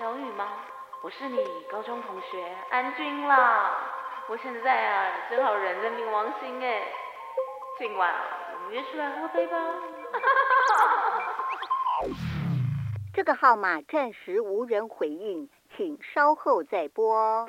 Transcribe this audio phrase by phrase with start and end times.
[0.00, 0.48] 小雨吗？
[1.02, 1.36] 我是你
[1.70, 3.70] 高中同学安君啦。
[4.30, 6.84] 我现在啊，正好人在冥王星哎。
[7.78, 8.10] 今晚
[8.54, 9.58] 我们约出来喝杯吧。
[13.12, 17.46] 这个号码暂时无人回应，请稍后再拨。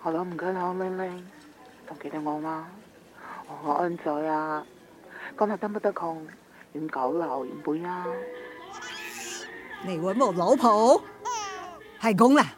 [0.00, 1.30] 好啦，唔该啦，玲玲，
[1.86, 2.70] 仲记得我吗？
[3.63, 4.65] 我安仔啊，
[5.37, 6.25] 今日得不得空？
[6.73, 8.05] 饮酒楼饮杯啊？
[9.85, 11.01] 你揾我老婆？
[12.01, 12.53] 系咁啦。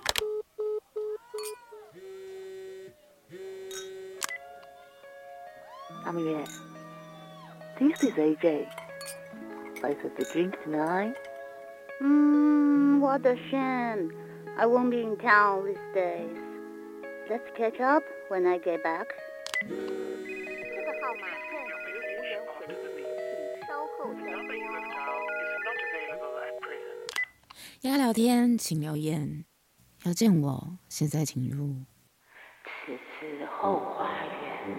[6.05, 6.44] 阿明月，
[7.78, 8.66] This is AJ.
[9.82, 11.16] Let's have a drink tonight.
[12.02, 14.12] 嗯，What a shame.
[14.58, 16.36] I won't be in town these days.
[17.30, 19.08] Let's catch up when I get back.
[27.91, 29.45] 要聊天请留言，
[30.05, 31.85] 要见我现在请入
[32.65, 34.79] 此次后花园。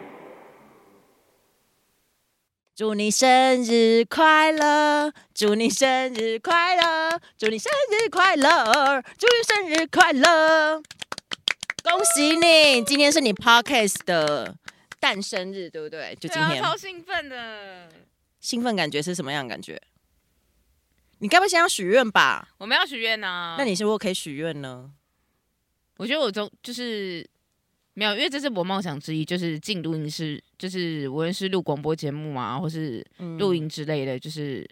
[2.76, 5.14] 祝你生日快乐！
[5.36, 7.22] 祝你生日快乐！
[7.38, 9.03] 祝你生日快乐！
[9.20, 10.81] 祝你生日快乐！
[11.83, 14.56] 恭喜你，今天是你 podcast 的
[15.00, 16.17] 诞生日，对不对？
[16.20, 17.88] 就今天，超兴奋的。
[18.39, 19.80] 兴奋感觉是什么样的感觉？
[21.25, 22.47] 你该不会先要许愿吧？
[22.59, 23.55] 我们要许愿呢。
[23.57, 24.93] 那你是不是可以许愿呢？
[25.97, 27.27] 我觉得我中就是
[27.95, 33.03] 没有，因为这是我梦想之一，就是进录音室，就是无论是录广播节目啊，或是
[33.39, 34.69] 录音之类的，就是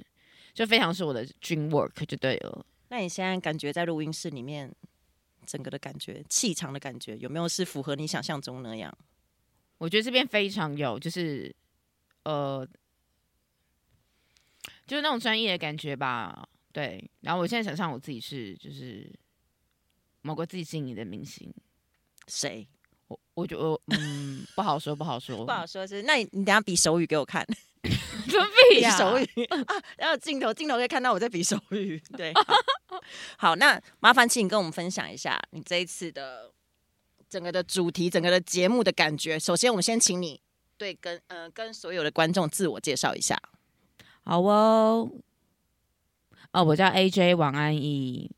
[0.54, 2.64] 就非常是我的 dream work 就对了。
[2.90, 4.72] 那你现在感觉在录音室里面？
[5.48, 8.98] 整个的感觉，气场的感觉，有没有是符合你想象中那样？
[9.78, 11.54] 我觉得这边非常有，就是
[12.24, 12.66] 呃，
[14.86, 16.48] 就是那种专业的感觉吧。
[16.72, 19.12] 对，然后我现在想象我自己是就是
[20.22, 21.54] 某个自己心仪的明星，
[22.28, 22.68] 谁？
[23.08, 26.02] 我我觉得嗯，不好说，不好说，不好说是。
[26.04, 27.46] 那你你等下比手语给我看。
[28.30, 28.42] 准
[28.72, 29.60] 备呀，手语 啊，
[29.98, 32.02] 然后镜头镜头可以看到我在比手语。
[32.18, 32.56] 对，好，
[33.38, 36.50] 好，那麻烦请你跟我们分享一下你这一次的
[37.30, 39.38] 整个的主题，整个的节目的感觉。
[39.38, 40.42] 首先，我们先请你
[40.78, 43.38] 对跟呃跟所有的观众自我介绍一下。
[44.24, 45.12] 好哦，
[46.52, 48.30] 哦，我叫 AJ 王安忆。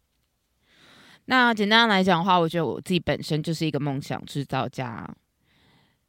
[1.26, 5.10] 那简单来讲的话，我觉得我自己本身就是一个梦想制造家。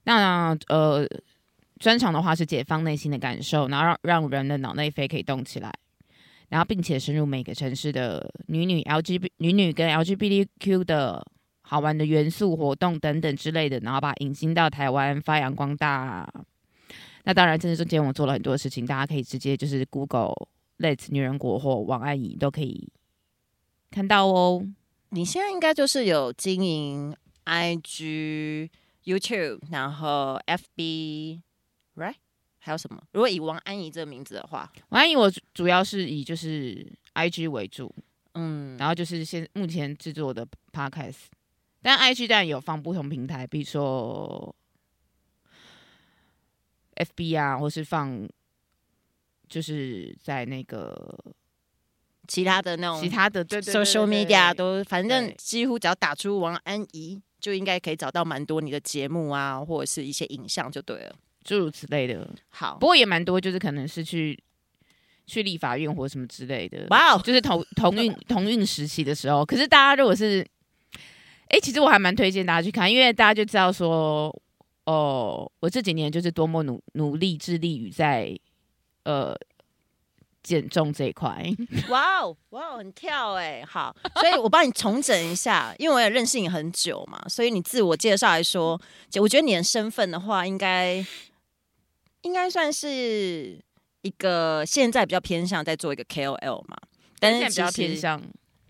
[0.04, 1.06] 那呃。
[1.78, 5.70] 专长的话是解放内心的感受，然后让让人的脑内啡可以动起来，
[6.48, 11.22] 然后并且深入每个城市的女女 L G B 女女跟 LGBTQ 的
[11.60, 16.26] 好玩的元素活动等等之类的，然后把引进到台湾发扬光大。
[17.26, 20.32] 那当然，这是中间我做了很多事情，大家可以直接就是 Google
[20.78, 22.88] Let's 女人国或王安怡都可以
[23.90, 24.64] 看到哦。
[25.08, 28.70] 你现在应该就是有经营 IG、
[29.04, 31.40] YouTube，然后 FB。
[31.96, 32.14] Right，
[32.58, 33.02] 还有什么？
[33.10, 37.92] 如果以王安怡这个名字的话，王安怡我主要是以就是 IG 为主，
[38.34, 41.24] 嗯，然后就是现目前制作的 Podcast，
[41.82, 44.54] 但 IG 当然有放不同平台，比如说
[46.96, 48.28] FB 啊，或是放
[49.48, 51.18] 就是在那个
[52.26, 61.14] 其他的那种其他的对 social media 都，反正几乎只要打出王安怡，就应该可以找到蛮多你的节目啊，或者是一些影像就对了。
[61.44, 64.36] 诸如此类的，好，不过也蛮多，就是可能是去
[65.28, 66.88] 去立法院或什么之类的。
[66.90, 69.46] 哇哦，就是同同运 同运时期的时候。
[69.46, 70.44] 可是大家如果是，
[71.46, 74.36] 哎、欸，其实我还蛮推荐大家去看，因为大家就知道说，
[74.86, 78.36] 哦，我这几年就是多么努努力致力于在
[79.04, 79.36] 呃
[80.42, 81.44] 减重这一块。
[81.90, 88.80] 哇哦，哇哦，很跳哎、欸，好，所以我帮你重整一下，因为我也认识你很久嘛，所以你自我介绍来说，
[89.20, 91.04] 我觉得你的身份的话，应该。
[92.22, 93.56] 应该算是
[94.02, 96.76] 一个现在比较偏向在做一个 KOL 嘛，
[97.20, 98.20] 但是比较偏向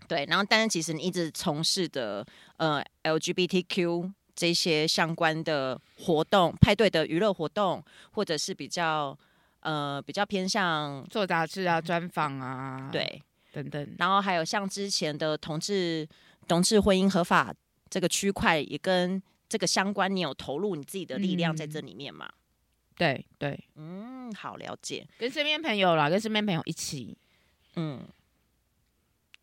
[0.07, 2.23] 对，然后但是其实你一直从事的
[2.57, 9.17] 呃 LGBTQ 这些相关的活动、派对的娱乐活动，或者是比较
[9.61, 13.19] 呃比较偏向做杂志啊、专访啊，对
[13.51, 16.07] 等等，然后还有像之前的同志
[16.47, 17.51] 同志婚姻合法
[17.89, 19.19] 这个区块，也跟
[19.49, 22.27] 这个相关，你有投入你自己的力量在这里面嘛？
[22.27, 22.37] 嗯
[22.97, 27.15] 对对，嗯，好了解，跟身边朋友啦，跟身边朋友一起，
[27.75, 28.07] 嗯，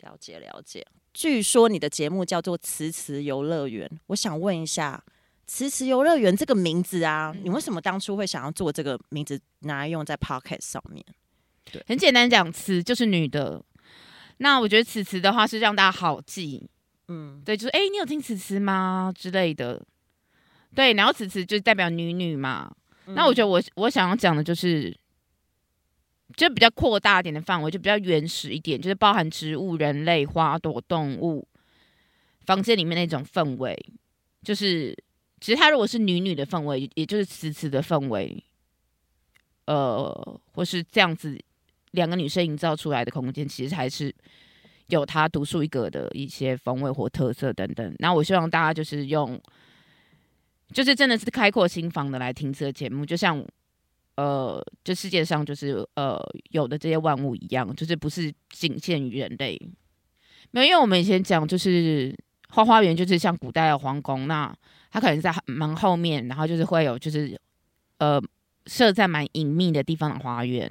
[0.00, 0.84] 了解了解。
[1.14, 5.02] 据说你的节目叫做“慈慈游乐园”，我想问一下，
[5.46, 11.02] 词词游乐园这个名字啊，嗯、你为什么当初会想要做这个名字拿来用在 Pocket 上面？
[11.70, 13.62] 对，很简单讲，词就是女的。
[14.38, 16.68] 那我觉得词词的话是让大家好记，
[17.06, 19.80] 嗯，对，就是哎、欸，你有听词词吗之类的？
[20.74, 22.74] 对，然后词词就代表女女嘛。
[23.06, 24.92] 嗯、那我觉得我我想要讲的就是，
[26.36, 31.46] 就比较扩大一点的范围，就比较原始一点，就是包含植物、人类、花朵、动物，
[32.46, 33.76] 房间里面那种氛围，
[34.42, 34.96] 就是
[35.40, 38.42] 其实它如果是女女的氛围，也就是词词的氛围，
[39.66, 41.38] 呃，或是这样子
[41.92, 44.14] 两个女生营造出来的空间，其实还是
[44.88, 47.94] 有它独树一格的一些风味或特色等等。
[47.98, 49.40] 那我希望大家就是用。
[50.72, 53.46] 就是真的是开阔心房的来听这个节目，就像
[54.16, 56.18] 呃，这世界上就是呃
[56.50, 59.60] 有的这些万物一样，就是不是仅限于人类。
[60.50, 62.16] 没有，因为我们以前讲就是
[62.48, 64.54] 花花园，就是像古代的皇宫，那
[64.90, 67.38] 它可能在门后面，然后就是会有就是
[67.98, 68.22] 呃
[68.66, 70.70] 设在蛮隐秘的地方的花园，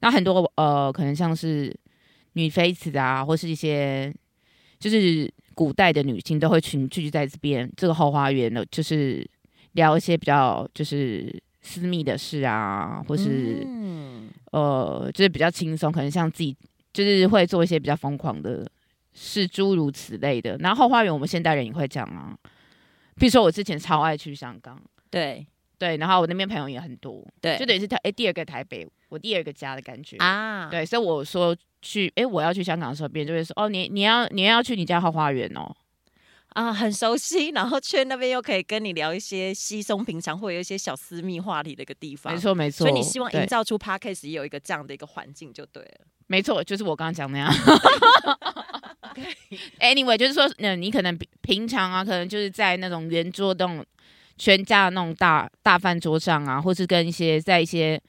[0.00, 1.74] 那很多呃可能像是
[2.34, 4.14] 女妃子啊，或是一些
[4.78, 9.28] 就是古代的女性都会群聚在这边这个后花园的，就是。
[9.74, 16.56] 聊一些比较就是私密的事啊，或是、嗯、呃，就是比较轻松，可能像自己
[16.92, 18.64] 就是会做一些比较疯狂的
[19.12, 20.56] 事，诸如此类的。
[20.58, 22.38] 然后后花园，我们现代人也会讲啊，
[23.16, 24.80] 比如说我之前超爱去香港，
[25.10, 25.44] 对。
[25.76, 35.74] 对，然后我那边朋友也很多，对，就等于是台哎第二个台北，我第二个家的感觉啊，对，所以我说去哎我要去香港的时候，别人就会说哦你你要你要去你家后花园哦。
[36.54, 42.32] 啊，很熟悉，然后去那边又可以跟你聊一些稀松平常或有一些小私密话题的一个地方。
[42.32, 42.86] 没错，没错。
[42.86, 46.06] 所以你希望营造出 Podcast 也有一个这样的一个环境就对了。
[46.28, 47.52] 没错，就是我刚刚讲那样。
[49.80, 53.84] Anyway，就是说，嗯，你可能平常啊，可能就是在那种圆桌那种
[54.38, 58.00] 全家的那种大大饭桌上啊，或是跟一些在一些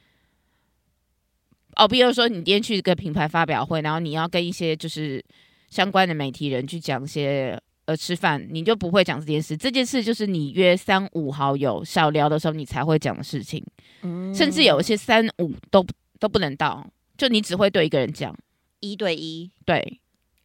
[1.77, 5.23] 哦，比如说你今天去一个品牌发表会，然后你要跟一些就是
[5.71, 7.59] 相关的媒体人去讲一些。
[7.85, 13.63] 呃，吃饭你就不会讲这件事，这件事就是你约三五好友小聊的时候你才会讲的事情，
[14.01, 15.85] 嗯，甚至有一些三五都
[16.19, 16.85] 都不能到，
[17.17, 18.35] 就你只会对一个人讲，
[18.79, 19.99] 一对一，对，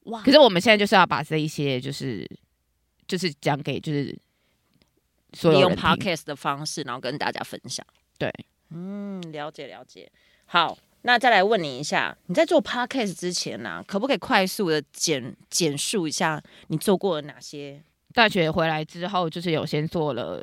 [0.04, 0.22] 哇！
[0.22, 2.28] 可是我们现在就是要把这一些就是
[3.08, 4.14] 就是讲给就是
[5.32, 7.86] 所有用 podcast 的方式，然后跟大家分享，
[8.18, 8.30] 对，
[8.70, 10.10] 嗯，了解了解，
[10.44, 10.76] 好。
[11.02, 17.82] 那再来问你一下，你在做 podcast 之前呢、啊，可不可以快速的简简述一下你做过了哪些？
[18.12, 20.42] 大学回来之后，就是有先做了，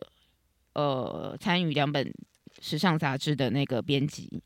[0.73, 2.11] 呃，参与两本
[2.59, 4.41] 时尚杂志的那个编辑，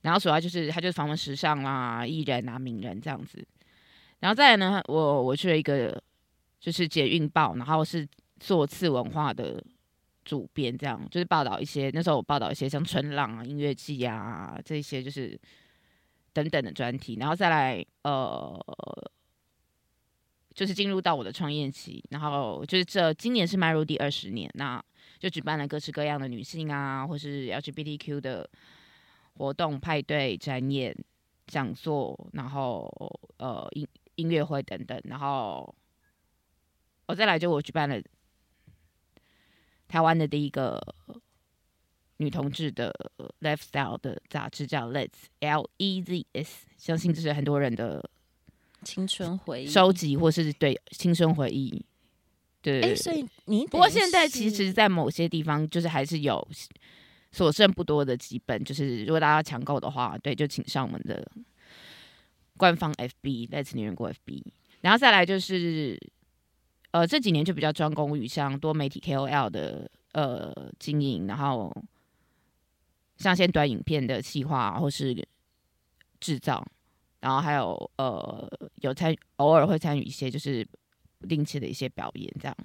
[0.00, 3.46] 然后主要就是他就是访问时尚啦、艺人啊、名人这样子，
[4.20, 6.02] 然后再来呢，我我去了一个
[6.58, 8.08] 就是捷运报，然后是
[8.40, 9.62] 做次文化的。
[10.24, 15.38] 主编这样就是报道一些，那时候我报道一些像春浪啊、音乐季啊这些，就是
[16.32, 18.58] 等等的专题，然后再来呃，
[20.54, 24.82] 就是进入到我的创业期，然后就是这今年是迈入第二十年，那
[25.18, 28.48] 就举办了各式各样的女性啊，或是 LGBTQ 的
[29.34, 30.96] 活动、派对、展演、
[31.46, 32.88] 讲座，然后
[33.36, 35.74] 呃音音乐会等等，然后
[37.06, 38.00] 我再来就我举办了。
[39.94, 40.76] 台湾的第一个
[42.16, 42.92] 女同志的
[43.42, 48.04] lifestyle 的杂志叫 Let's L E Z S，相信这是很多人的
[48.82, 51.80] 青春回忆收集，或是对青春回忆。
[52.60, 56.44] 对，哎、欸，所以你不过现在其实，在某些地方就是还是有
[57.30, 61.24] 所剩不多的几本，就是如果大家抢购的话，对，就请上我们的
[62.56, 64.42] 官方 FB Let's 女人国 FB，
[64.80, 65.96] 然后再来就是。
[66.94, 71.74] 呃，这几年就比较专攻于像多媒体 KOL 的呃经营，然后
[73.16, 75.12] 像些短影片的企划或是
[76.20, 76.64] 制造，
[77.18, 80.64] 然后还有呃有参偶尔会参与一些就是
[81.18, 82.56] 不定期的一些表演这样。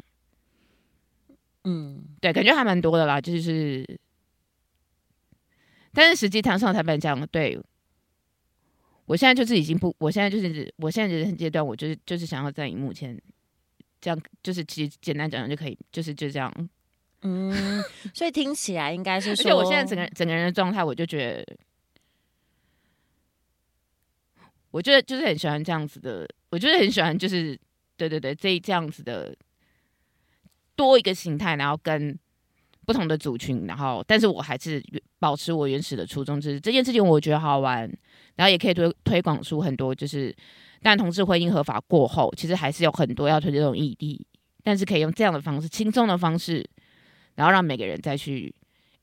[1.64, 4.00] 嗯，对，感觉还蛮多的啦，就是，
[5.92, 7.60] 但是实际上上台颁奖，对，
[9.08, 13.20] 我现在就是已经不，我现在就是我现在人生阶段，我就是就是想要在荧幕前。
[14.02, 16.52] 这样就是其实简单讲讲就可以，就是就这样。
[17.22, 21.58] 嗯，所以听起来应该是说， 而且我现在整个整个人的状态，我就觉得，
[24.72, 27.60] 我觉得就是很喜欢这样子的，我就是很喜欢，就是
[27.98, 29.36] 对对对，这这样子的
[30.78, 32.18] 多一个形态，然后跟
[32.86, 34.82] 不同的族群，然后但是我还是
[35.20, 37.82] 保持我原始的初衷，就是这件事情我觉得好玩，
[38.38, 40.34] 然后也可以推推广出很多就是。
[40.82, 44.26] 但同志婚姻合法过后，其实还是有很多要推这种议题，
[44.64, 46.68] 但是可以用这样的方式，轻松的方式，
[47.36, 48.54] 然后让每个人再去，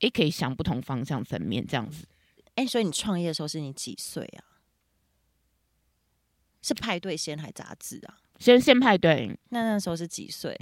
[0.00, 2.06] 诶，可以想不同方向层面这样子。
[2.54, 4.56] 哎，所以你创业的时候是你几岁啊？
[6.62, 8.16] 是派对先还杂志啊？
[8.38, 9.38] 先先派对。
[9.50, 10.58] 那那时候是几岁？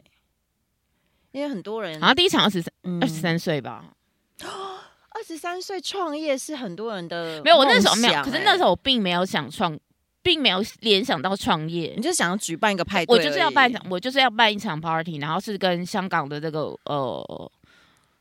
[1.31, 3.95] 因为很多人好像第一场二十三二十三岁吧。
[4.41, 9.79] 二十三岁创业是很多人的没有，我那时候没有，可是那时候我并没有想创，
[10.25, 17.53] 并没有联想到创业，你就想要举办一个派对，我就是要办一场，我就是要办一场 party，然后是跟香港的这个呃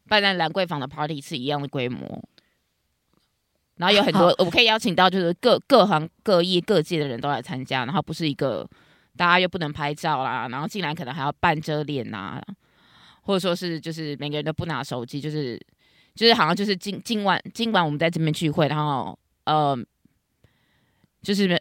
[0.07, 2.21] 办在兰桂坊的 party 是一样的规模，
[3.77, 8.69] 然后有很多我可以邀请到就是各各行各业各界的人都来参加，然后不是一个
[9.17, 12.39] 大家又不能拍照啦，然后进来可能还要半遮脸呐，
[13.21, 15.59] 或者说是就是每个人都不拿手机，就是。
[16.15, 19.75] 就是好像就是今今晚今晚我们在这边聚会，然后呃，
[21.23, 21.59] 就是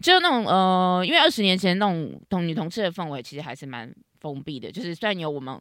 [0.00, 4.70] 就那种呃，因为二十年前那种同女同志的氛围其实还是蛮封闭的。
[4.70, 5.60] 就是虽然有我们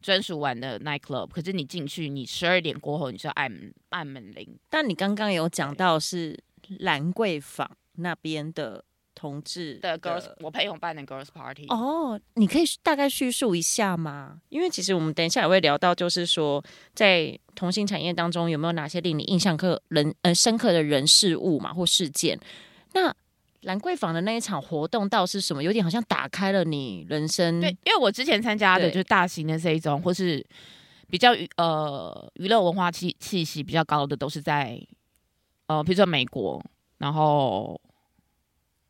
[0.00, 3.52] 专属玩的 night club，可是你进去，你十二点过后你是要按
[3.90, 4.58] 按门铃。
[4.68, 6.38] 但你刚刚有讲到是
[6.78, 8.84] 兰桂坊那边的。
[9.18, 11.64] 同志的 girls，我陪同办的 girls party。
[11.68, 14.42] 哦，你可以大概叙述一下吗？
[14.50, 22.38] 因为其实我们等一下也会聊到，就是说在同性产业当中有没有哪些令你印象刻人呃深刻的人事物嘛或事件？
[22.92, 23.10] 那
[23.66, 25.62] 兰桂坊的那一场活动倒是什么？
[25.62, 27.60] 有点好像打开了你人生。
[27.60, 30.44] 对，因为我之前参加的就是大型的这一种，或是
[31.08, 34.80] 比较娱呃娱乐文化气气息比较高的，都是在
[35.66, 36.64] 呃比如说美国，
[36.98, 37.80] 然后。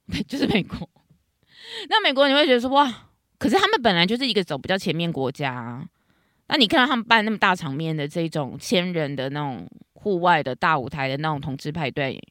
[0.29, 0.89] 就是美国，
[1.89, 3.09] 那美国你会觉得说哇，
[3.41, 5.85] 可是他们本来就是一个走比较前面国家啊，
[6.47, 12.23] 那你看到他们办那么大场面的这种千人的那种户外的大舞台的那种同志派对，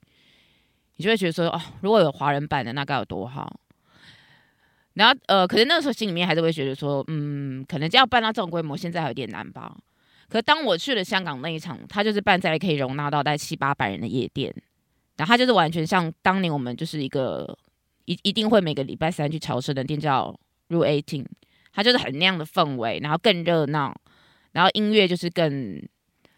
[0.96, 3.60] 你就会觉得说哦，如果有华人办的那该有多好。
[4.94, 9.76] 然后呃，可是那个时候心里面还是会觉得说，嗯，可能就要办到这种规模，现在还有点难吧。
[10.30, 14.54] 可当我去了香港那一场，它就是办在可以容纳到大概七八百人的夜店，
[15.18, 17.58] 然后它就是完全像当年我们就是一个。
[18.08, 21.26] 一一定会每个礼拜三去朝圣的店叫 Route 18，
[21.74, 24.00] 它就是很那样的氛围，然后更热闹，
[24.52, 25.82] 然后音乐就是更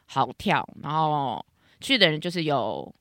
[0.06, 1.46] 好跳，然后
[1.82, 2.96] 去的人就是有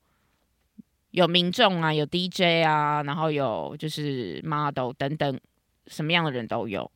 [1.16, 5.40] 有民众啊，有 DJ 啊，然后有就是 model 等等，
[5.86, 6.90] 什么样的人都有。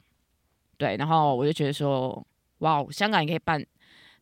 [0.77, 2.23] 对，然后我就觉得说，
[2.59, 3.65] 哇，香港也可以办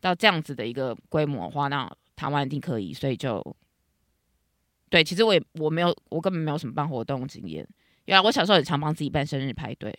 [0.00, 3.44] 到这样子的一个规模的话，那台湾一定可以，所以就。
[4.88, 7.66] 对，其实我也我没有，我根本没有什么办活动经验。
[8.04, 9.92] 原来我小时候也常帮自己办生日派对。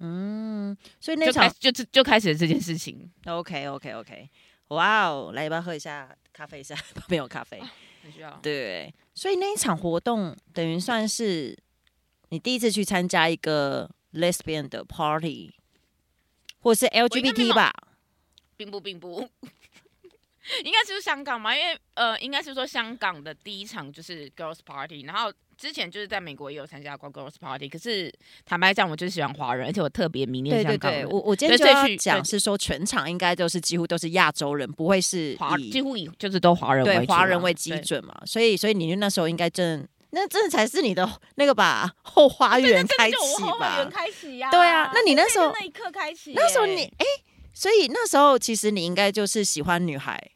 [0.00, 3.08] 嗯，所以那场就就就开始了这件事情。
[3.26, 4.28] OK OK OK，
[4.68, 6.74] 哇哦，来，要不要喝一下咖啡一下？
[7.08, 7.62] 没有咖啡，
[8.04, 8.38] 很需要。
[8.42, 11.58] 对，所以那一场活动等于算是
[12.28, 15.54] 你第一次去参加一个 lesbian 的 party，
[16.60, 17.72] 或是 LGBT 吧？
[18.56, 19.28] 并不，并不。
[20.62, 28.12] 应该就是香港嘛，因为呃，应该是说香港的第一场就是 girls party，然后之前就是在美国也有参加过 girls party，可是
[28.44, 31.00] 坦白讲，我就是喜欢华人，而且我特别迷恋香港人。
[31.00, 43.46] 对对对，我我今天就要讲是说全场应该都是几乎都是亚洲人，不会是华，几乎以就是都华人为对华人为基准嘛，所以所以你那时候应该真那真的才是你的那个吧后花园开启吧？
[43.46, 44.50] 后花园开启呀！
[44.50, 47.04] 对啊，那你那时候那一刻开启，那时候你哎，
[47.52, 50.30] 所以那时候其实你应该就是喜欢女孩。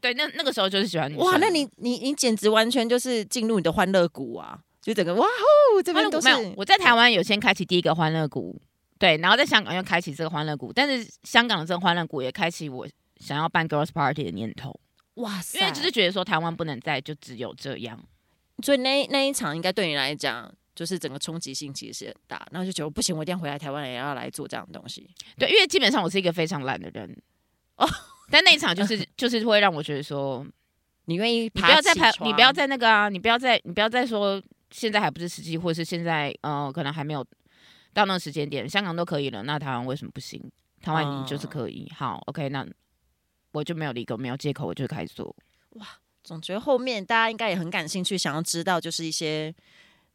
[0.00, 1.16] 对，那那个时候就是喜欢你。
[1.16, 4.58] 哇，那你你你简直完全就是进入你的欢乐谷啊！
[4.82, 6.28] 就整个哇吼，这边都是。
[6.56, 8.60] 我在台湾有先开启第一个欢乐谷，
[8.98, 14.78] 对，然后在香港又开启这个欢乐谷，但是香港的这个欢乐谷也开启我想要办 girls party 的念头。
[15.14, 15.58] 哇塞！
[15.58, 17.98] 因为就是觉得说台湾不能再就只有这样，
[18.62, 25.08] 所以那那一场应该对你来讲，就是整个冲击性其实是很大，然后就觉得不行，我一定要回来台湾也要来做这样的东西。
[25.38, 27.16] 对，因为基本上我是一个非常懒的人
[27.76, 27.88] 哦。
[28.30, 30.46] 但那一场就是 就是会让我觉得说，
[31.06, 37.24] 你愿意，你不要再排，你不要再那个啊，你不要再，你不要再说现在还不是时机，或者是现在呃可能还没有
[37.92, 40.40] 到那个时间点，香港都可以了，那台湾为什么不行？
[40.80, 42.66] 台湾你就是可以，好，OK，那
[43.52, 45.34] 我就没有理由，没有借口，我就开始做。
[45.70, 45.86] 哇，
[46.22, 49.54] 总觉得后面大家应该也很感兴趣，想要知道就是一些。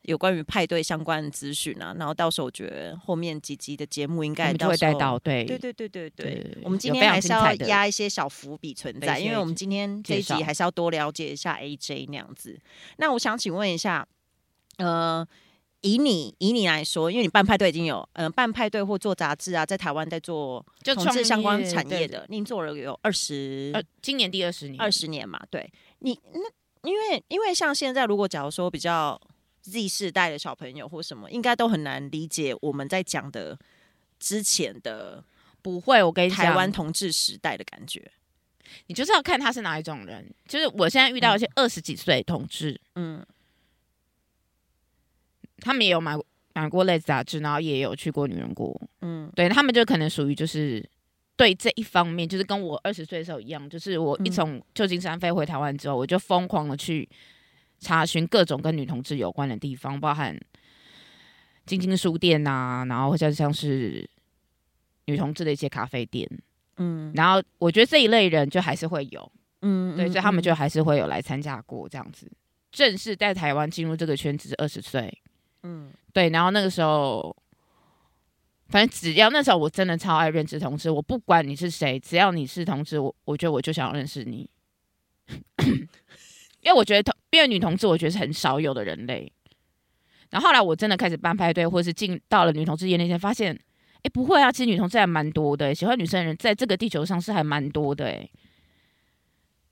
[0.03, 6.57] 有关于派对相关的资讯啊，然后到时候我觉得后面几集的节目应该都会带到，对对对对对对。
[6.61, 12.59] 我们今天还是要压一些小伏笔存在，因为我们今天这一集还是要多了解一下 AJ 那样子。
[12.97, 14.05] 那我想请问一下，
[14.75, 15.25] 呃，
[15.79, 29.17] 以你以你来说，因为你办派对已经有，嗯、呃，办派对或做杂志啊，在台湾在做同志相关产业的，您做了有二十，呃，今年第二十年，二十年嘛，对你那因为因为像现在，如果假如说比较。
[29.63, 33.57] Z 世代的小朋友或什么，应该都很难理解我们在讲的
[34.19, 35.23] 之前的
[35.61, 38.11] 不会，我跟你讲，台湾同志时代的感觉。
[38.87, 40.25] 你就是要看他是哪一种人。
[40.47, 43.25] 就是我现在遇到一些二十几岁同志，嗯，
[45.59, 46.17] 他们也有买
[46.53, 50.83] 买过类似杂志，然后也有去过女人国，嗯，对他们就可能属于就是
[51.35, 57.07] 对这一方面，就是跟我二十岁的时候一样，就是我一从旧金山飞回台湾之后，我就疯狂的去
[57.83, 60.35] 查询各种跟女同志有关的地方，包含
[61.65, 64.09] 晶晶书店啊，然后或者像是
[65.05, 66.27] 女同志的一些咖啡店。
[66.77, 72.27] 嗯，然后我觉得这一类人就还是会有，嗯，对，所以他们就还是会有来参加过这样子。
[72.71, 75.21] 正式在台湾进入这个圈子是二十岁，
[75.61, 77.35] 嗯，对，然后那个时候，
[78.69, 84.49] 反正只要那时候我真的超爱认识同志，我不管你是谁，只要你是同志，我我觉得我就想要认识你，
[86.63, 89.31] 因为我觉得同，因为女同志我觉得是很少有的人类。
[90.29, 93.59] 然后后来我真的开始办派对，或者是进到了女同志夜那天，发现。
[94.05, 98.29] 哎，不会啊，其实女同志还蛮多的，喜欢女生的人在这个地球上是还蛮多的，哎，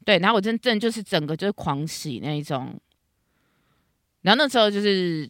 [0.06, 2.80] 对，然后我真正就是整个就是狂喜那一种，
[4.22, 5.30] 然后那时候就是，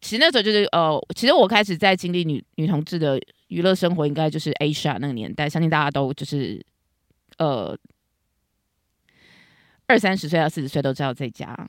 [0.00, 6.64] 其实那时候就是呃，其实我开始在经历女女同志的娱乐生活，应该就是 Asia 那个年代，相信大家都就是
[7.36, 7.76] 呃
[9.90, 11.68] 二三十岁到四十岁都知道这家，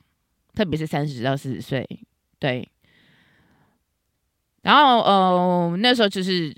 [0.54, 1.84] 特别是三十到四十岁，
[2.38, 2.66] 对。
[4.62, 6.56] 然后，呃，那时候就是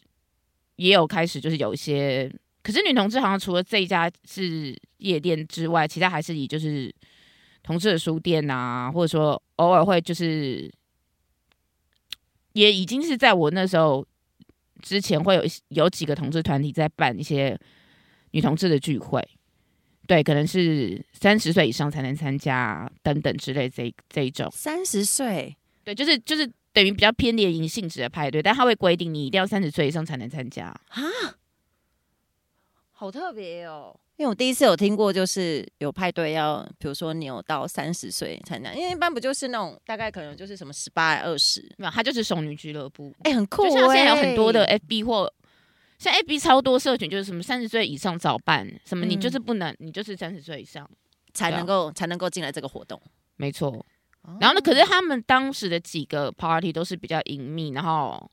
[0.76, 2.30] 也有开始，就是有一些，
[2.62, 6.94] 可是女同志好像除了这一家是夜店之外，其他还是以就是
[7.62, 10.71] 同志的书店啊，或者说偶尔会就是，
[12.52, 14.06] 也已经是在我那时候
[14.83, 17.59] 之前会有有几个同志团体在办一些
[18.33, 19.26] 女同志的聚会，
[20.06, 24.50] 对，可能是三十岁以上才能参加等等之类这这一种。
[24.52, 26.50] 三十岁，对，就是就是。
[26.75, 31.02] 等于比较偏联谊性质的派对，但他会规定你一定要三十岁以上才能参加啊，
[32.90, 33.96] 好特别哦！
[34.16, 43.70] 因为我第一次有听过，就是有派对要，比如说你有到三十岁参加，因为一般不就是那种大概可能就是什么十八、二十，没有，他就是熟女俱乐部，哎、欸，很酷、欸。
[43.70, 45.33] 就像现在有很多的 FB 或
[45.98, 50.88] 像 A B 超多社群，就是什么三十岁以上早办，什么你就是不能，嗯、你就是三十岁以上
[51.33, 53.00] 才能够才能够进来这个活动，
[53.37, 53.85] 没错。
[54.40, 54.61] 然后呢？
[54.61, 58.30] 可是他们当时的几个 party 都是比较隐秘，然后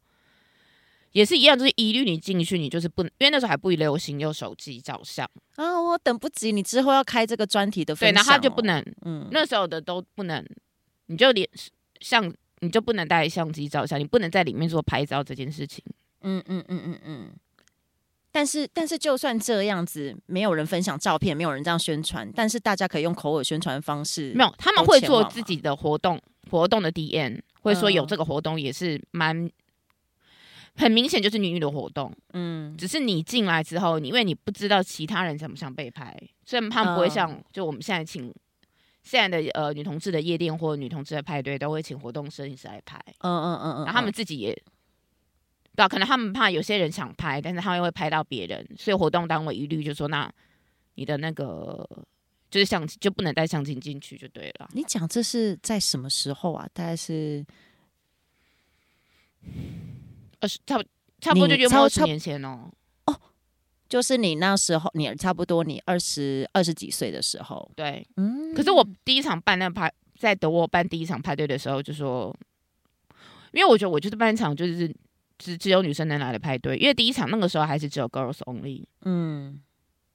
[1.11, 5.81] 也是一样，就是一律你进去，你就是不能，因为那时候还不流行用手机照相啊。
[5.81, 10.45] 我等不及你之后要开这个专题的分享，哦，对，然后他就不能，嗯，那时候的都不能，
[11.07, 11.45] 你就连
[11.99, 15.83] 相你就不能带相机照相，你不能在里面做拍照这件事情。
[16.21, 17.31] 嗯嗯嗯嗯嗯。
[18.33, 24.31] 但是，但是，就算这样子，没有人分享照片，没有人这样宣传，但是大家可以用口耳宣传的方式。
[24.33, 26.17] 没有，他们会做自己的活动，
[26.49, 29.51] 活动的 DM 会说有这个活动，也是蛮
[30.77, 32.09] 很明显，就是女女的活动。
[32.31, 38.33] 嗯，只是你进来之后，你因为你不知道其他人想不想被拍，所以他们不会像就我们现在请
[39.03, 42.97] 现在的呃女同志的夜店或女同志的派对，都会请活动摄影师来拍。
[43.19, 44.63] 嗯嗯嗯嗯，然后他们自己也。
[45.73, 50.29] 对啊，可能他们怕有些人想拍，但是他们又会拍到别人，所以活动单位一律就说：“那
[50.95, 51.87] 你的那个
[52.49, 56.67] 就是相机就不能带相机进去就对了。”你讲这是在什么时候啊？
[56.73, 57.45] 大概是
[60.41, 60.83] 二十差不
[61.21, 62.69] 差不多就约莫二十年前哦。
[63.05, 63.17] 哦，
[63.87, 67.71] 就是你那时候，你差不多你二十二十几岁的时候。
[67.77, 68.53] 对，嗯。
[68.53, 72.37] 可是我第一场办那派，在德国办第一场派对的时候，就说，
[73.53, 74.93] 因为我觉得我就是办一场就是。
[75.41, 78.85] 只只有女生能来的派对，因为第一场那个时候还是只有 girls only。
[79.01, 79.59] 嗯，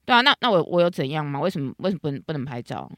[0.05, 1.39] 对啊，那那我我有怎样吗？
[1.39, 2.89] 为什么为什么不能不能拍照？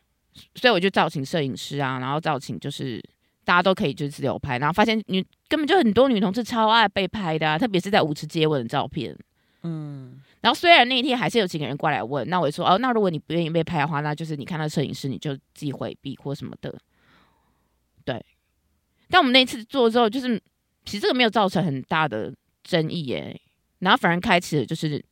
[0.54, 3.04] 所以我就召请摄影师啊，然后召请就是
[3.44, 9.18] 大家都可以就自由拍，然后发现女根本就很多女同志超爱被拍的啊，特别是在舞池接吻的照片。
[9.64, 16.74] 嗯，然后虽然那一天还是有几个人过来问，那我就说哦，那如果你不愿意被拍的话，那就是你看到摄影师你就自己回避或什么的。
[18.06, 18.24] 对，
[19.10, 20.40] 但我们那次做之后就是。
[20.90, 23.40] 其实这个没有造成很大的争议耶，
[23.78, 25.06] 然后反而开始就是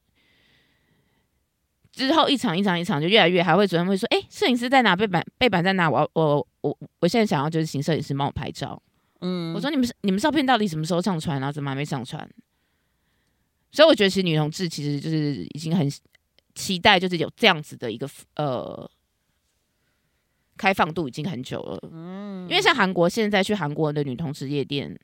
[1.92, 4.96] 之后一场一场一场就越来越还会主动会说，哎，摄影师在哪？
[4.96, 5.88] 背板背板在哪？
[5.88, 8.82] 我我我我现在想要就是请摄影师帮我拍照。
[9.22, 11.52] 嗯，我说你们你们照片到底什么时候上传啊？
[11.52, 12.28] 怎么还没上传？
[13.72, 15.88] 所以我觉得其实女同志其实就是已经很
[16.56, 18.90] 期待，就是有这样子的一个呃。
[20.58, 25.00] 开放度已经很久了，嗯，因为像韩国现在去韩国的女同志夜店。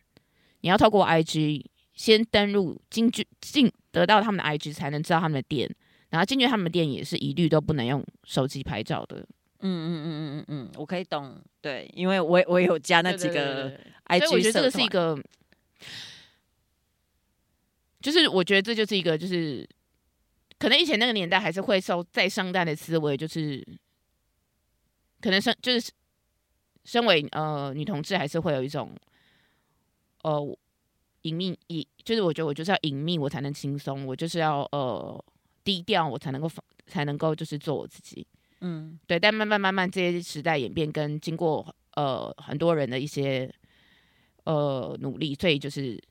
[0.63, 5.69] 你要透过 IG 先登录进去进得到他们的 IG 才能知道他们的店，
[6.09, 9.17] 然后进去他们的店也是一律都不能用手机拍照的。
[9.17, 9.25] 嗯
[9.59, 15.21] 嗯嗯嗯嗯嗯，我可以懂，对，因为我我有加那几个 IG，我觉得这个是一个，
[17.99, 19.67] 就是我觉得这就是一个就是
[20.57, 23.61] 可能以前那个年代还是会受在上代的思维，就是
[25.19, 25.91] 可能身就是
[26.85, 28.95] 身为呃女同志，还是会有一种
[30.23, 30.57] 呃
[31.21, 35.23] 隐秘，隐就是我觉得我就是要隐秘，我才能轻松，我就是要呃
[35.63, 36.51] 低调，我才能够
[36.87, 38.27] 才能够就是做我自己。
[38.59, 39.19] 嗯，对。
[39.19, 43.53] 但慢慢慢慢这些时代演变，跟经过呃很多人的一些
[44.43, 46.01] 呃努力，所以就是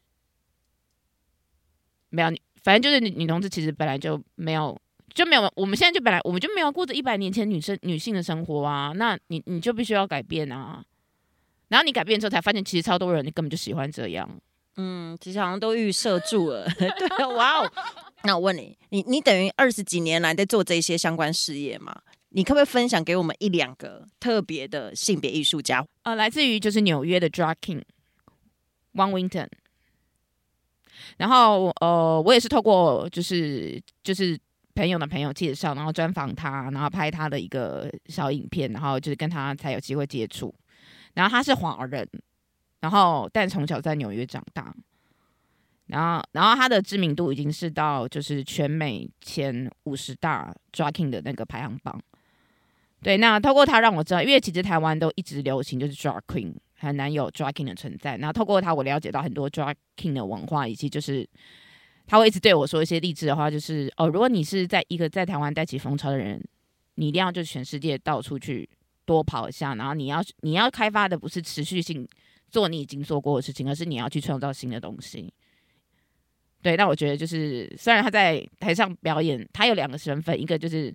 [2.09, 2.41] 没有你。
[2.63, 4.81] 反正就是女女同志，其实本来就没有
[5.13, 8.93] 就没有，我们现在就本来我们就没有过着一百年前女生女性的生活啊。
[8.95, 10.85] 那你你就必须要改变啊。
[11.73, 14.29] 然后你改变之后，才发现其实超多人你根本就喜欢这样。
[14.77, 16.69] 嗯，其实好像都预设住了。
[16.77, 17.73] 对，哇哦。
[18.25, 21.99] 那我问你，你你等于二十几年来在做这些相关事业嘛？
[22.29, 25.83] 你可不可以分享给我们一两个特别的性别艺术家？
[26.03, 27.81] 呃，来自于就是纽约的 Drag King
[28.93, 29.49] Van Winton。
[31.17, 34.39] 然后呃，我也是透过就是就是
[34.75, 40.55] 朋友的朋友介绍，然后专访他，然后拍他的一个小影片，然后就是跟他才有机会接触。
[41.15, 42.09] 然后他是华人，
[42.81, 44.75] 然后但从小在纽约长大，
[45.87, 52.01] 然后然后他的知名度已经是到就是全美前五十大 d r a k i n g 的那个排行榜。
[53.03, 56.55] 对，那透过他让我知道，因为其实台湾都一直流行就是 Drag Queen。
[56.75, 60.19] 很难有 d r a k i n g 的存在，然后透过他，我了解到很多 d r a k i n g
[60.19, 61.25] 的文化，以及就是
[62.09, 66.45] 他会一直对我说一些励志的话，就是哦，如果你是在一个在台湾带起风潮的人，
[66.97, 68.69] 你一定要就全世界到处去
[69.05, 72.09] 多跑一下，然后你要你要开发的不是持续性
[72.49, 75.33] 做你已经做过的事情，而是你要去创造新的东西。
[76.63, 80.95] 对，那我觉得就是虽然他在台上表演，他有两个身份，一个就是。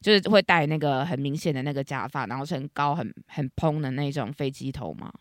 [0.00, 5.12] 就是会戴那个很明显的那个假发，然后是很高很很蓬的那种飞机头嘛，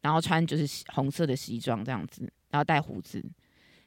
[0.00, 3.22] 然后穿就是红色的西装这样子，然后戴胡子。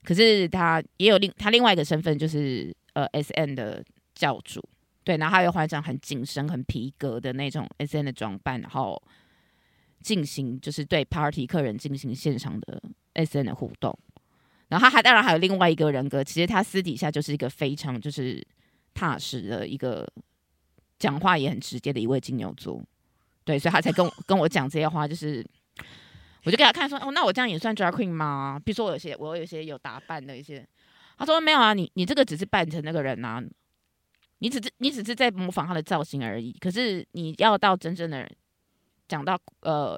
[0.04, 4.64] 可是他也有另他另外一个身份，就是呃 SM 的教主，
[5.10, 9.02] 对，然后他又换上很紧身、很皮革的那种 S N 的装扮，然后
[10.02, 12.80] 进行就是对 party 客人进行现场的
[13.14, 13.98] S N 的互动。
[14.68, 18.46] 然后他还当然还有另外一个人格，其实他私底下就是一个非常就是。
[18.92, 20.06] 踏实的一个
[20.98, 22.84] 讲话也很直接的一位金牛座，
[23.46, 25.46] 对，所以他才跟我跟我讲这些话，就是
[26.44, 28.60] 我就给他看说，哦，那我这样也算 drag queen 吗？
[28.66, 30.68] 比如说我有些我有些有打扮的一些，
[31.18, 33.42] 他说没有啊，你你这个只是扮成那个人啊，
[34.40, 36.52] 你只是你只是在模仿他的造型而已。
[36.60, 38.30] 可是你要到真正的人
[39.08, 39.98] 讲到呃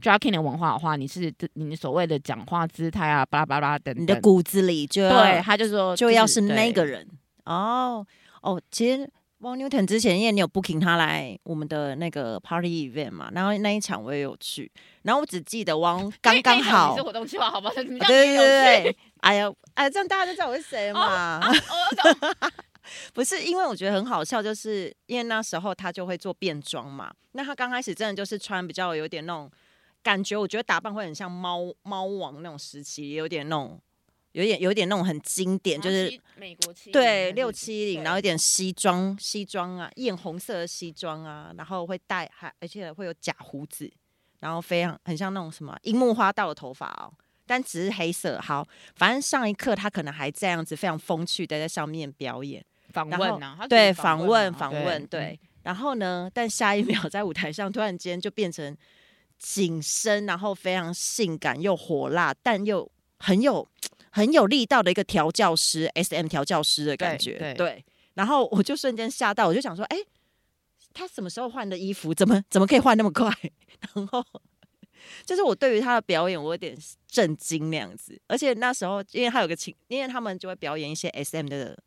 [0.00, 7.06] drag king 的文化的话，你是你所谓的讲话姿态啊，巴拉巴拉等等，你的骨子里就要对，他就说就要是那个人。
[7.44, 8.06] 哦
[8.42, 9.10] 哦，其实
[9.40, 14.70] Van Newton 之前因为你有 booking 他来我们的那个 party event 嘛，然后那一场我也有去，
[15.02, 17.70] 然后我只记得汪 刚刚好，是活动计划，好吧？
[17.74, 21.40] 对对对对，哎呀哎，这样大家都知道我是谁嘛？
[23.12, 29.50] 不是，因为我觉得很好笑，就是因为那时候他就会做变装嘛，那他刚开始真的就是穿比较有点那种
[30.02, 33.80] 感觉，我觉得打扮会很像猫猫王那种时期，有点那种。
[34.32, 43.90] 有点有点那种很经典，就是美国七对六七零，然后有点西装西装啊，艳红色的西装啊，然后会戴还而且会有假胡子，
[44.38, 47.12] 然后非常很像那种什么樱木花道的头发哦，
[47.44, 48.40] 但只是黑色。
[48.40, 58.76] 好，反正上一刻他可能还这样子非常风趣的在上面表演访问啊，对访问访问对，然后呢，但下一 秒在舞台上突然间就变成
[59.38, 63.66] 紧身，然后非常性感又火辣，但又很有。
[64.12, 67.84] 很有力道的一个调教师，SM 调教师的感觉，对，对。
[68.14, 69.98] 然后我就瞬间吓到，我就想说，哎，
[70.92, 72.12] 他什么时候换的衣服？
[72.12, 73.32] 怎么怎么可以换那么快？
[73.94, 74.26] 然后
[75.24, 76.76] 就是我对于他的表演，我有点
[77.06, 78.20] 震惊那样子。
[78.26, 81.80] 而且那时候，因为他有个情，因为他们就会表演一些 SM 的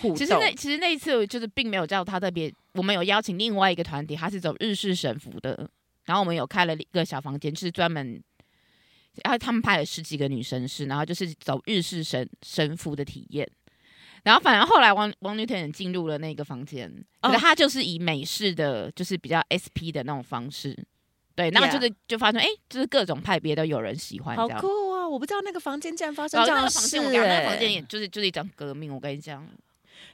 [0.00, 0.16] 互动。
[0.16, 5.68] 其实那其实那一次就是并没有叫他特别，我们有邀请另外一个团体，他是走日式神服的，
[6.04, 8.22] 然后我们有开了一个小房间，就是专门。
[9.24, 13.48] 然后他们派了十几个女生是，然后就是走日式神神服的体验。
[14.22, 20.76] 然后反而后来王王女团进入了那个房间，可是他就是以美式的就是比较 SP 的那种方式，
[21.34, 25.08] 对，然后就是就发现哎，就是各种派别都有人喜欢，好酷啊！
[25.08, 28.94] 我不知道那个房间竟然发生这样的事，欸，那个房间也就是就是一场革命。
[28.94, 29.44] 我跟你讲，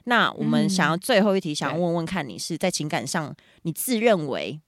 [0.05, 4.59] 那我们想要最后一题，想要问问看你是在情感上，你自认为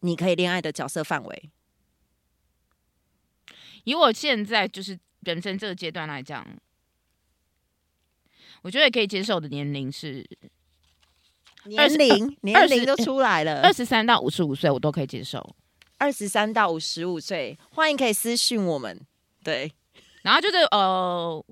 [0.00, 1.50] 你可以恋爱的角色范围？
[3.84, 6.46] 以我现在就是人生这个阶段来讲，
[8.62, 10.24] 我觉得可以接受的年龄是
[11.64, 15.56] 年龄年龄都出来了，二十三到五十五岁我都可以接受。
[15.98, 19.00] 二十三到五十五岁，欢迎可以私讯我们。
[19.44, 19.72] 对，
[20.22, 21.44] 然后就是呃，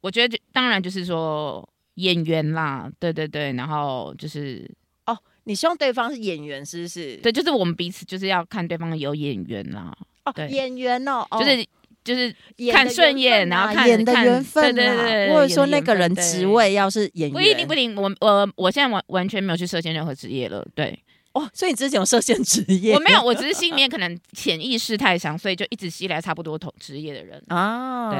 [0.00, 1.68] 我觉得就当然就是说
[2.00, 4.70] 演员啦，对对对，然后就是
[5.06, 7.16] 哦，你希望对方是演员是不是？
[7.18, 11.66] 对，就是我们彼此就是要看对方有演员啦，哦，对演员哦，就是
[12.02, 12.34] 就是
[12.72, 20.98] 看顺眼，然后看演的缘分，对对对，或者说那个人职位要是演员，不一定不一定，我我我现在完完全没有去设限任何职业了，对。
[21.32, 22.92] 哦，所以你之前有设限职业？
[22.92, 28.10] 我没有，我只是心里面可能潜意识太强，所以就一直吸来差不多同职业的人啊。
[28.10, 28.18] 对，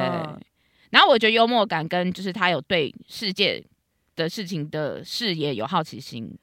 [0.91, 3.61] 然后我觉得幽默感跟就是他有对世界
[4.15, 6.37] 的事情的视野有好奇心。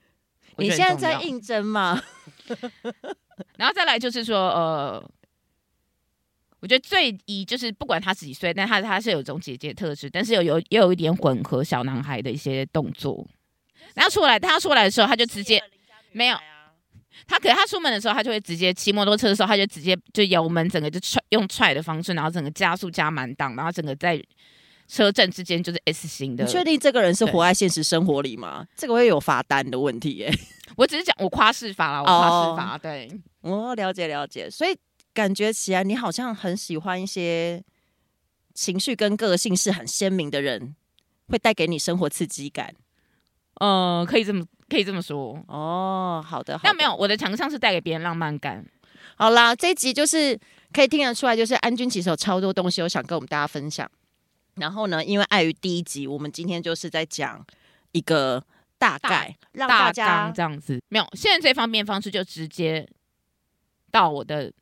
[0.56, 2.02] 你现在在应征吗？
[3.56, 5.10] 然后再来就是说，呃，
[6.60, 13.24] 我觉得最一就是不管他几岁，但他他是有种姐姐特质，但是有有也有一点混合小男孩的一些动作。
[13.94, 15.62] 然后出来，他出来的时候，他就直接
[16.12, 16.36] 没有。
[17.26, 24.20] 他可是他出门的时候，他就会直接骑摩托车的时候，他就直接就油门，整个就踹用踹的方式，然后整个加速加满档，然后整个在
[24.88, 26.44] 车站之间就是 S 型的。
[26.44, 28.64] 你确定这个人是活在现实生活里吗？
[28.64, 30.32] 对这个会有罚单的问题耶。
[30.76, 32.72] 我只是讲我夸饰法啦，我夸饰法。
[32.72, 34.76] Oh, 对，我了解了解，所以
[35.12, 37.62] 感觉起来你好像很喜欢一些
[38.54, 40.74] 情绪跟个性是很鲜明的人，
[41.28, 42.74] 会带给你生活刺激感。
[43.60, 44.44] 嗯，可以这么。
[44.70, 46.60] 可以这么说哦，好的。
[46.62, 48.62] 但没有，我的强项是带给别人浪漫感。
[49.16, 50.38] 好啦，这一集就是
[50.74, 53.90] 可以听得出来，就是安君其实有超多东西，我想跟我们大家分享。
[54.58, 57.44] 然后呢，因为碍于第一集，我们今天就是在讲
[57.92, 58.42] 一个
[58.78, 60.80] 大概，大让大家这样子。
[60.88, 62.88] 没有，现在最方便方式就直接
[63.90, 64.52] 到我的。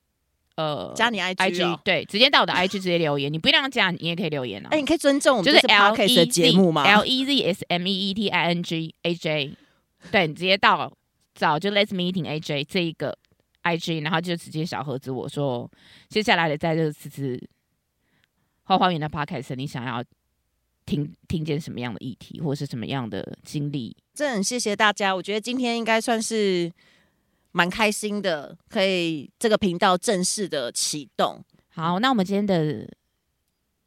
[0.57, 4.69] 呃，加你 IG，哦，对，直接到我的 IG 直接留言，你不一定要加，你也可以留言啊。
[4.71, 9.55] 哎，欸，你可以尊重我们就是 Podcast 的节目吗？L E Z S M E E T I N G A J，
[10.11, 10.91] 对，你直接到
[11.35, 13.15] 找就 Let's Meeting A J 这一个
[13.65, 15.71] IG，然后就直接小盒子我说，
[16.09, 17.39] 接下来的在这个次次
[18.67, 20.05] 后花园的 Podcast，你想要
[20.85, 23.97] 听听见什么样的议题，或是什么样的经历？
[24.15, 26.71] 真的很谢谢大家，我觉得今天应该算是。
[27.53, 31.43] 蛮开心的，可以这个频道正式的启动。
[31.71, 32.87] 好，那我们今天的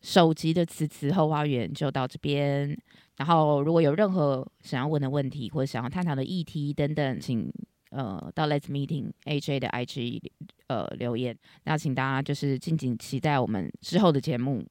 [0.02, 2.76] 首集的词词后花园就到这边。
[3.18, 7.54] 然后，如果有任何想要问的问题，或者想要探讨的议题等等，请
[7.90, 10.22] 呃到 Let's Meeting AJ 的 IG
[10.68, 11.38] 呃留言。
[11.64, 14.66] 那请大家就是敬请期待我们之后的节目。